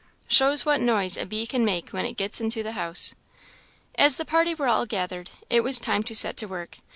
[0.27, 3.13] Shows what noise a bee can make when it gets into the house.
[3.93, 6.79] As the party were all gathered, it was time to set to work.